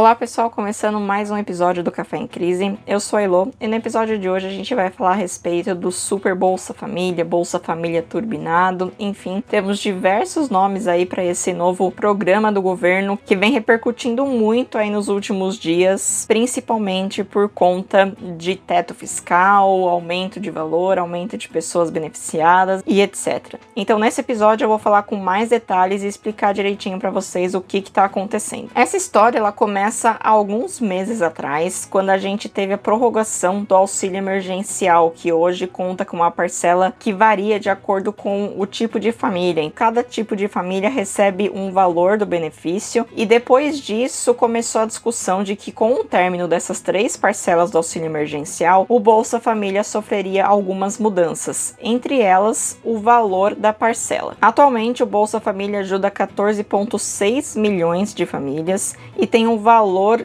[0.00, 2.78] Olá pessoal, começando mais um episódio do Café em Crise.
[2.86, 5.74] Eu sou a Elo e no episódio de hoje a gente vai falar a respeito
[5.74, 11.90] do Super Bolsa Família, Bolsa Família Turbinado, enfim, temos diversos nomes aí para esse novo
[11.90, 18.56] programa do governo que vem repercutindo muito aí nos últimos dias, principalmente por conta de
[18.56, 23.56] teto fiscal, aumento de valor, aumento de pessoas beneficiadas e etc.
[23.76, 27.60] Então nesse episódio eu vou falar com mais detalhes e explicar direitinho para vocês o
[27.60, 28.70] que está acontecendo.
[28.74, 33.64] Essa história ela começa começa há alguns meses atrás, quando a gente teve a prorrogação
[33.64, 38.66] do auxílio emergencial, que hoje conta com uma parcela que varia de acordo com o
[38.66, 39.60] tipo de família.
[39.60, 44.86] Em cada tipo de família recebe um valor do benefício, e depois disso começou a
[44.86, 49.82] discussão de que, com o término dessas três parcelas do auxílio emergencial, o Bolsa Família
[49.82, 54.36] sofreria algumas mudanças, entre elas o valor da parcela.
[54.40, 59.79] Atualmente, o Bolsa Família ajuda 14,6 milhões de famílias e tem um valor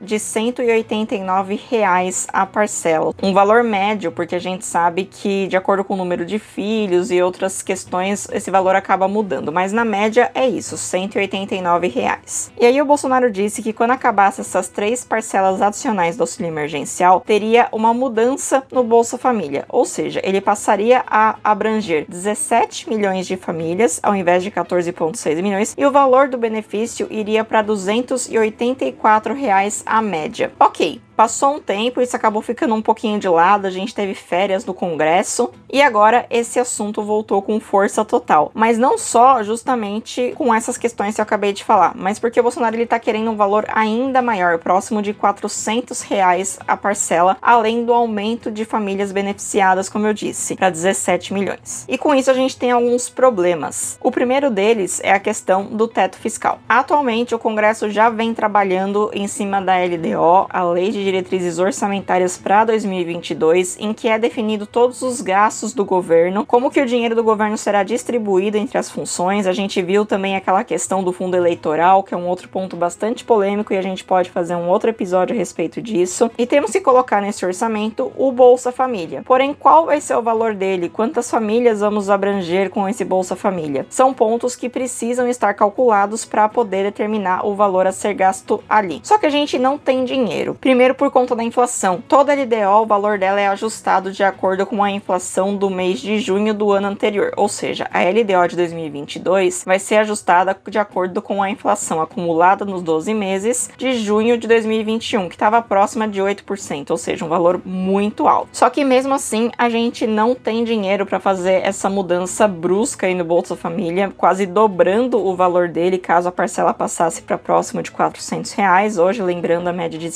[0.00, 3.14] de 189 reais a parcela.
[3.22, 7.10] Um valor médio, porque a gente sabe que, de acordo com o número de filhos
[7.10, 9.52] e outras questões, esse valor acaba mudando.
[9.52, 12.52] Mas na média é isso, 189 reais.
[12.60, 17.20] E aí o Bolsonaro disse que quando acabasse essas três parcelas adicionais do auxílio emergencial,
[17.20, 19.64] teria uma mudança no Bolsa Família.
[19.68, 25.74] Ou seja, ele passaria a abranger 17 milhões de famílias ao invés de 14,6 milhões,
[25.76, 30.52] e o valor do benefício iria para 284 reais a média.
[30.60, 34.64] Ok, Passou um tempo, isso acabou ficando um pouquinho de lado, a gente teve férias
[34.64, 38.50] no Congresso e agora esse assunto voltou com força total.
[38.54, 42.42] Mas não só justamente com essas questões que eu acabei de falar, mas porque o
[42.42, 47.84] Bolsonaro ele tá querendo um valor ainda maior, próximo de 400 reais a parcela, além
[47.84, 51.84] do aumento de famílias beneficiadas, como eu disse, para 17 milhões.
[51.86, 53.98] E com isso a gente tem alguns problemas.
[54.00, 56.60] O primeiro deles é a questão do teto fiscal.
[56.66, 62.38] Atualmente o Congresso já vem trabalhando em cima da LDO, a Lei de diretrizes orçamentárias
[62.38, 67.16] para 2022, em que é definido todos os gastos do governo, como que o dinheiro
[67.16, 69.46] do governo será distribuído entre as funções.
[69.46, 73.24] A gente viu também aquela questão do fundo eleitoral, que é um outro ponto bastante
[73.24, 76.30] polêmico e a gente pode fazer um outro episódio a respeito disso.
[76.38, 79.22] E temos que colocar nesse orçamento o Bolsa Família.
[79.26, 80.88] Porém, qual vai ser o valor dele?
[80.88, 83.84] Quantas famílias vamos abranger com esse Bolsa Família?
[83.90, 89.00] São pontos que precisam estar calculados para poder determinar o valor a ser gasto ali.
[89.02, 90.56] Só que a gente não tem dinheiro.
[90.60, 92.02] Primeiro por conta da inflação.
[92.06, 96.20] Toda LDO, o valor dela é ajustado de acordo com a inflação do mês de
[96.20, 101.22] junho do ano anterior, ou seja, a LDO de 2022 vai ser ajustada de acordo
[101.22, 106.20] com a inflação acumulada nos 12 meses de junho de 2021, que estava próxima de
[106.20, 108.50] 8%, ou seja, um valor muito alto.
[108.52, 113.14] Só que mesmo assim, a gente não tem dinheiro para fazer essa mudança brusca aí
[113.14, 117.90] no Bolsa Família, quase dobrando o valor dele caso a parcela passasse para próximo de
[117.90, 120.10] 400 reais, hoje lembrando a média de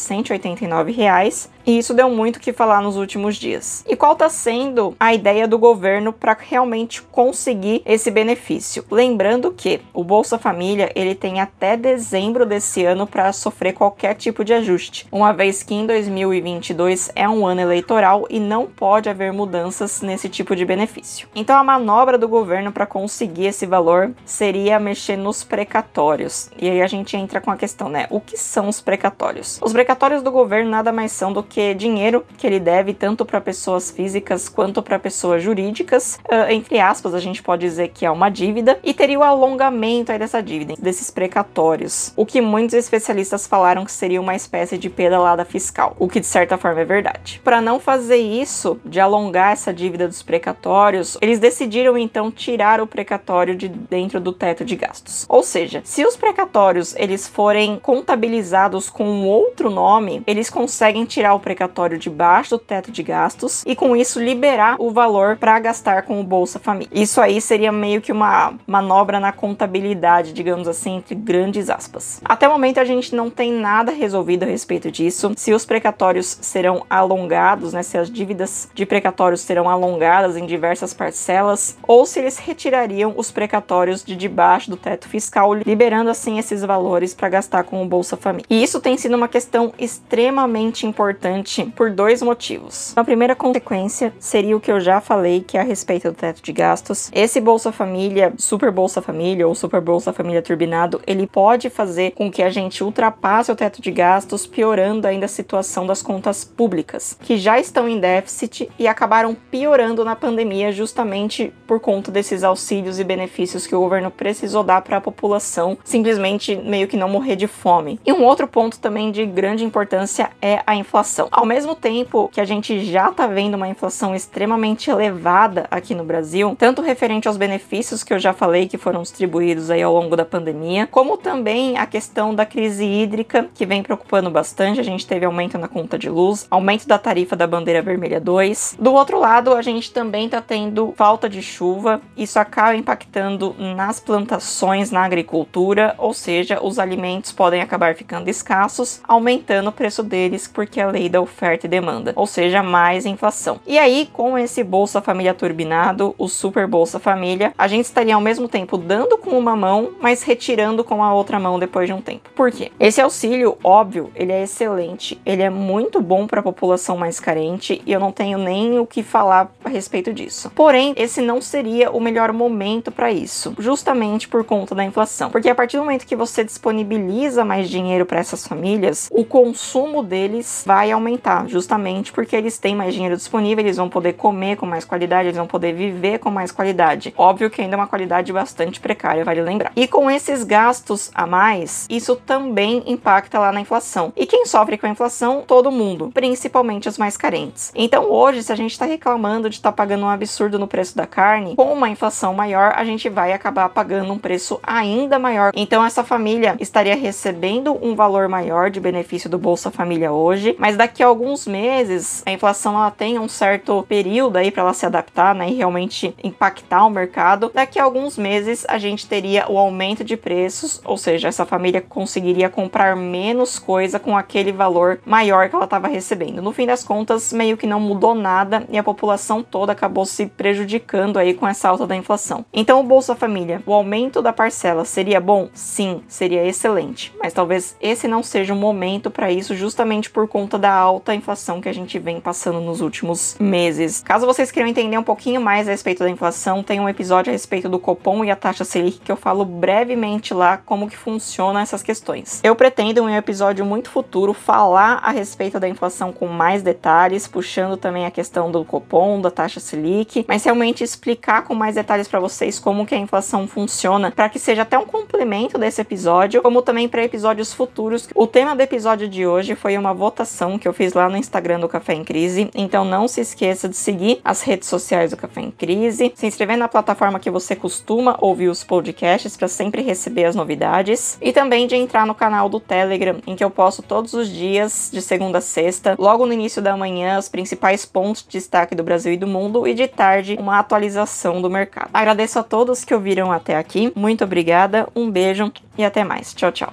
[0.64, 3.84] 189 reais e isso deu muito que falar nos últimos dias.
[3.88, 8.84] E qual está sendo a ideia do governo para realmente conseguir esse benefício?
[8.90, 14.44] Lembrando que o Bolsa Família ele tem até dezembro desse ano para sofrer qualquer tipo
[14.44, 19.32] de ajuste, uma vez que em 2022 é um ano eleitoral e não pode haver
[19.32, 21.28] mudanças nesse tipo de benefício.
[21.34, 26.50] Então a manobra do governo para conseguir esse valor seria mexer nos precatórios.
[26.58, 28.06] E aí a gente entra com a questão, né?
[28.10, 29.58] O que são os precatórios?
[29.62, 33.24] Os precatórios do governo nada mais são do que que dinheiro que ele deve tanto
[33.24, 38.04] para pessoas físicas quanto para pessoas jurídicas, uh, entre aspas, a gente pode dizer que
[38.04, 42.74] é uma dívida, e teria o alongamento aí dessa dívida, desses precatórios, o que muitos
[42.74, 46.84] especialistas falaram que seria uma espécie de pedalada fiscal, o que de certa forma é
[46.84, 47.40] verdade.
[47.44, 52.86] Para não fazer isso, de alongar essa dívida dos precatórios, eles decidiram então tirar o
[52.86, 55.24] precatório de dentro do teto de gastos.
[55.28, 61.34] Ou seja, se os precatórios eles forem contabilizados com um outro nome, eles conseguem tirar
[61.34, 66.04] o precatório debaixo do teto de gastos e com isso liberar o valor para gastar
[66.04, 66.88] com o Bolsa Família.
[66.90, 72.22] Isso aí seria meio que uma manobra na contabilidade, digamos assim, entre grandes aspas.
[72.24, 75.32] Até o momento a gente não tem nada resolvido a respeito disso.
[75.36, 80.94] Se os precatórios serão alongados, né, se as dívidas de precatórios serão alongadas em diversas
[80.94, 86.62] parcelas ou se eles retirariam os precatórios de debaixo do teto fiscal, liberando assim esses
[86.62, 88.46] valores para gastar com o Bolsa Família.
[88.48, 92.92] E isso tem sido uma questão extremamente importante importante por dois motivos.
[92.96, 96.42] A primeira consequência seria o que eu já falei, que é a respeito do teto
[96.42, 97.10] de gastos.
[97.12, 102.30] Esse Bolsa Família, Super Bolsa Família ou Super Bolsa Família Turbinado, ele pode fazer com
[102.30, 107.16] que a gente ultrapasse o teto de gastos, piorando ainda a situação das contas públicas,
[107.20, 112.98] que já estão em déficit e acabaram piorando na pandemia justamente por conta desses auxílios
[112.98, 117.36] e benefícios que o governo precisou dar para a população simplesmente meio que não morrer
[117.36, 117.98] de fome.
[118.04, 121.23] E um outro ponto também de grande importância é a inflação.
[121.30, 126.04] Ao mesmo tempo que a gente já está vendo uma inflação extremamente elevada aqui no
[126.04, 130.16] Brasil, tanto referente aos benefícios que eu já falei que foram distribuídos aí ao longo
[130.16, 134.80] da pandemia, como também a questão da crise hídrica, que vem preocupando bastante.
[134.80, 138.76] A gente teve aumento na conta de luz, aumento da tarifa da bandeira vermelha 2.
[138.78, 144.00] Do outro lado, a gente também está tendo falta de chuva, isso acaba impactando nas
[144.00, 150.48] plantações, na agricultura, ou seja, os alimentos podem acabar ficando escassos, aumentando o preço deles
[150.48, 153.60] porque a lei da oferta e demanda, ou seja, mais inflação.
[153.66, 158.20] E aí, com esse Bolsa Família turbinado, o Super Bolsa Família, a gente estaria ao
[158.20, 162.00] mesmo tempo dando com uma mão, mas retirando com a outra mão depois de um
[162.00, 162.30] tempo.
[162.34, 162.72] Por quê?
[162.80, 167.80] Esse auxílio, óbvio, ele é excelente, ele é muito bom para a população mais carente
[167.86, 170.50] e eu não tenho nem o que falar a respeito disso.
[170.54, 175.30] Porém, esse não seria o melhor momento para isso, justamente por conta da inflação.
[175.30, 180.02] Porque a partir do momento que você disponibiliza mais dinheiro para essas famílias, o consumo
[180.02, 184.64] deles vai aumentar, justamente porque eles têm mais dinheiro disponível, eles vão poder comer com
[184.64, 187.12] mais qualidade, eles vão poder viver com mais qualidade.
[187.16, 189.72] Óbvio que ainda é uma qualidade bastante precária, vale lembrar.
[189.76, 194.12] E com esses gastos a mais, isso também impacta lá na inflação.
[194.16, 195.44] E quem sofre com a inflação?
[195.46, 197.70] Todo mundo, principalmente os mais carentes.
[197.74, 200.96] Então hoje, se a gente está reclamando de estar tá pagando um absurdo no preço
[200.96, 205.52] da carne, com uma inflação maior, a gente vai acabar pagando um preço ainda maior.
[205.54, 210.76] Então essa família estaria recebendo um valor maior de benefício do Bolsa Família hoje, mas
[210.84, 214.84] daqui a alguns meses a inflação ela tem um certo período aí para ela se
[214.84, 217.50] adaptar, né, e realmente impactar o mercado.
[217.54, 221.80] Daqui a alguns meses a gente teria o aumento de preços, ou seja, essa família
[221.80, 226.42] conseguiria comprar menos coisa com aquele valor maior que ela estava recebendo.
[226.42, 230.26] No fim das contas, meio que não mudou nada e a população toda acabou se
[230.26, 232.44] prejudicando aí com essa alta da inflação.
[232.52, 235.48] Então, o Bolsa Família, o aumento da parcela seria bom?
[235.54, 240.58] Sim, seria excelente, mas talvez esse não seja o momento para isso, justamente por conta
[240.58, 244.02] da alta inflação que a gente vem passando nos últimos meses.
[244.02, 247.32] Caso vocês queiram entender um pouquinho mais a respeito da inflação, tem um episódio a
[247.32, 251.60] respeito do Copom e a taxa Selic que eu falo brevemente lá como que funciona
[251.60, 252.40] essas questões.
[252.42, 257.28] Eu pretendo em um episódio muito futuro falar a respeito da inflação com mais detalhes,
[257.28, 262.08] puxando também a questão do Copom, da taxa Selic, mas realmente explicar com mais detalhes
[262.08, 266.42] para vocês como que a inflação funciona, para que seja até um complemento desse episódio,
[266.42, 268.08] como também para episódios futuros.
[268.14, 271.60] O tema do episódio de hoje foi uma votação que eu fiz lá no Instagram
[271.60, 275.42] do Café em Crise, então não se esqueça de seguir as redes sociais do Café
[275.42, 280.24] em Crise, se inscrever na plataforma que você costuma ouvir os podcasts para sempre receber
[280.24, 284.14] as novidades e também de entrar no canal do Telegram, em que eu posto todos
[284.14, 288.30] os dias, de segunda a sexta, logo no início da manhã, os principais pontos de
[288.30, 291.90] destaque do Brasil e do mundo e de tarde uma atualização do mercado.
[291.92, 296.32] Agradeço a todos que ouviram até aqui, muito obrigada, um beijo e até mais.
[296.32, 296.72] Tchau, tchau.